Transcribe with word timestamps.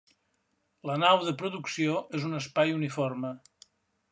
La 0.89 0.95
nau 1.01 1.19
de 1.27 1.33
producció 1.41 1.99
és 2.21 2.25
un 2.31 2.39
espai 2.41 2.77
uniforme. 2.79 3.35